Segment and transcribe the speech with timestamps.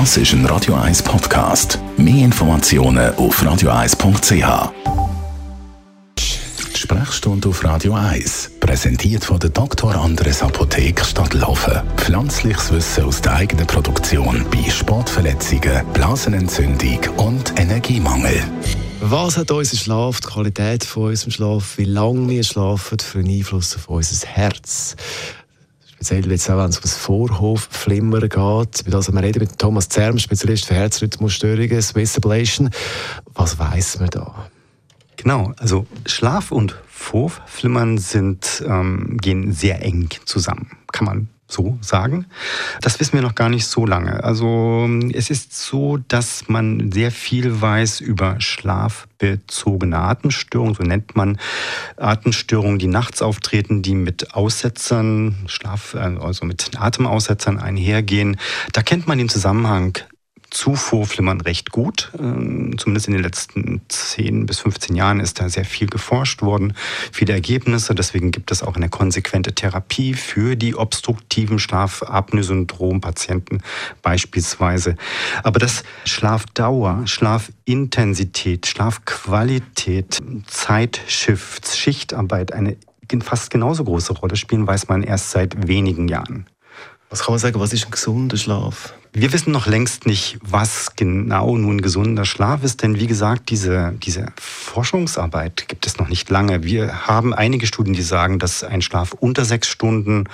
[0.00, 1.78] Das ist ein Radio 1 Podcast.
[1.96, 4.72] Mehr Informationen auf radio1.ch.
[6.18, 9.94] Die Sprechstunde auf Radio 1, präsentiert von der Dr.
[9.94, 11.80] Andres Apotheke Stadtlaufen.
[11.96, 18.42] Pflanzliches Wissen aus der eigenen Produktion bei Sportverletzungen, Blasenentzündung und Energiemangel.
[19.00, 23.30] Was hat unser Schlaf, die Qualität von unserem Schlaf, wie lange wir schlafen, für einen
[23.30, 24.96] Einfluss auf unser Herz?
[26.04, 28.94] Speziell jetzt auch, wenn es um das Vorhofflimmern geht.
[28.94, 32.68] Also wir reden mit Thomas Zerm, Spezialist für Herzrhythmusstörungen, Swiss Ablation.
[33.32, 34.50] Was weiß man da?
[35.16, 42.26] Genau, also Schlaf und Vorhofflimmern sind, ähm, gehen sehr eng zusammen, kann man so sagen.
[42.82, 44.22] Das wissen wir noch gar nicht so lange.
[44.22, 51.38] Also es ist so, dass man sehr viel weiß über schlafbezogene Atemstörungen, so nennt man
[51.96, 58.36] Atemstörungen, die nachts auftreten, die mit Aussetzern, Schlaf, also mit Atemaussetzern einhergehen.
[58.72, 59.98] Da kennt man den Zusammenhang
[60.54, 62.12] Zufuhrflimmern recht gut.
[62.18, 66.74] Ähm, zumindest in den letzten 10 bis 15 Jahren ist da sehr viel geforscht worden,
[67.12, 67.94] viele Ergebnisse.
[67.94, 73.62] Deswegen gibt es auch eine konsequente Therapie für die obstruktiven Schlafapnoe-Syndrom-Patienten
[74.02, 74.96] beispielsweise.
[75.42, 82.76] Aber das Schlafdauer, Schlafintensität, Schlafqualität, Zeitshifts, Schichtarbeit eine
[83.22, 86.46] fast genauso große Rolle spielen, weiß man erst seit wenigen Jahren.
[87.14, 88.92] Was kann man sagen, was ist ein gesunder Schlaf?
[89.12, 93.94] Wir wissen noch längst nicht, was genau nun gesunder Schlaf ist, denn wie gesagt, diese,
[94.02, 96.64] diese Forschungsarbeit gibt es noch nicht lange.
[96.64, 100.24] Wir haben einige Studien, die sagen, dass ein Schlaf unter sechs Stunden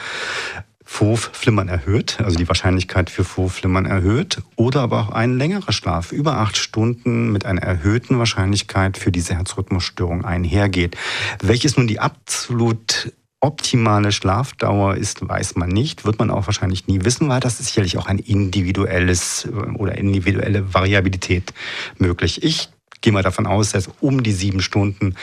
[0.83, 6.39] Vorflimmern erhöht, also die Wahrscheinlichkeit für Vorflimmern erhöht, oder aber auch ein längerer Schlaf über
[6.39, 10.97] acht Stunden mit einer erhöhten Wahrscheinlichkeit für diese Herzrhythmusstörung einhergeht.
[11.43, 17.05] Welches nun die absolut optimale Schlafdauer ist, weiß man nicht, wird man auch wahrscheinlich nie
[17.05, 21.53] wissen, weil das ist sicherlich auch ein individuelles äh, oder individuelle Variabilität
[21.99, 22.43] möglich.
[22.43, 22.69] Ich
[23.01, 25.15] gehe mal davon aus, dass um die sieben Stunden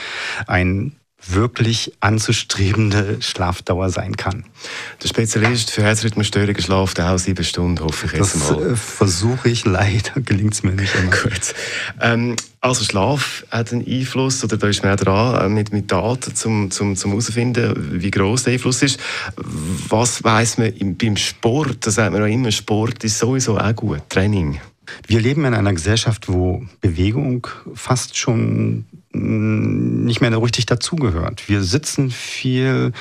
[0.46, 0.92] ein
[1.26, 4.44] wirklich anzustrebende Schlafdauer sein kann.
[5.02, 8.64] Der Spezialist für Herzrhythmusstörungen schlaft auch sieben Stunden, hoffe ich jetzt das, mal.
[8.64, 11.10] Das äh, versuche ich, leider gelingt es mir nicht immer.
[11.10, 11.54] Gut.
[12.00, 15.90] Ähm, also Schlaf hat einen Einfluss, oder da ist man auch dran, äh, mit, mit
[15.90, 19.00] Daten zum, zum, zum herausfinden, wie groß der Einfluss ist.
[19.36, 21.86] Was weiß man beim Sport?
[21.86, 24.60] Da sagt man auch immer, Sport ist sowieso auch gut, Training.
[25.06, 31.48] Wir leben in einer Gesellschaft, wo Bewegung fast schon nicht mehr richtig dazugehört.
[31.48, 32.92] Wir sitzen viel,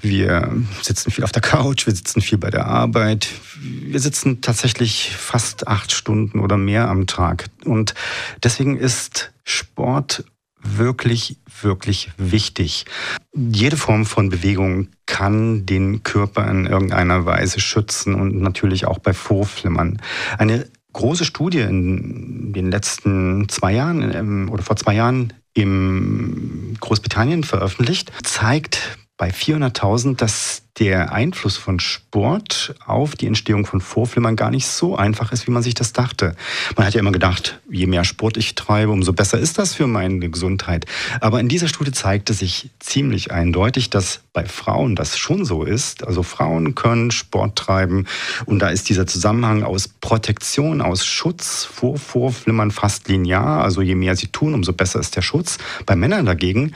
[0.00, 3.28] wir sitzen viel auf der Couch, wir sitzen viel bei der Arbeit.
[3.60, 7.46] Wir sitzen tatsächlich fast acht Stunden oder mehr am Tag.
[7.64, 7.94] Und
[8.42, 10.24] deswegen ist Sport
[10.64, 12.86] wirklich, wirklich wichtig.
[13.34, 19.12] Jede Form von Bewegung kann den Körper in irgendeiner Weise schützen und natürlich auch bei
[19.12, 20.00] Vorflimmern.
[20.38, 27.44] Eine große Studie in den letzten zwei Jahren ähm, oder vor zwei Jahren in Großbritannien
[27.44, 34.50] veröffentlicht, zeigt bei 400.000, dass der Einfluss von Sport auf die Entstehung von Vorflimmern gar
[34.50, 36.34] nicht so einfach ist, wie man sich das dachte.
[36.76, 39.86] Man hat ja immer gedacht, je mehr Sport ich treibe, umso besser ist das für
[39.86, 40.86] meine Gesundheit.
[41.20, 46.04] Aber in dieser Studie zeigte sich ziemlich eindeutig, dass bei Frauen das schon so ist.
[46.04, 48.08] Also Frauen können Sport treiben
[48.46, 53.62] und da ist dieser Zusammenhang aus Protektion, aus Schutz vor Vorflimmern fast linear.
[53.62, 55.58] Also je mehr sie tun, umso besser ist der Schutz.
[55.86, 56.72] Bei Männern dagegen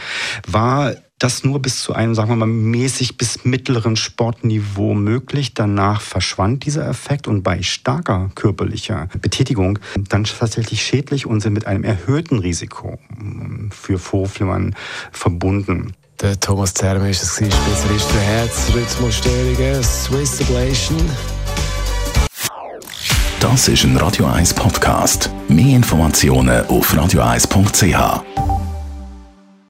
[0.47, 5.55] war das nur bis zu einem, sagen wir mal, mäßig bis mittleren Sportniveau möglich.
[5.55, 11.67] Danach verschwand dieser Effekt und bei starker körperlicher Betätigung dann tatsächlich schädlich und sind mit
[11.67, 14.75] einem erhöhten Risiko ähm, für Vorflimmern
[15.13, 15.95] verbunden.
[16.21, 20.99] Der Thomas Zerm ist es, Spezialist für Herzrhythmusstörungen, Swiss Ablation.
[23.39, 25.31] Das ist ein Radio 1 Podcast.
[25.49, 28.48] Mehr Informationen auf radio1.ch.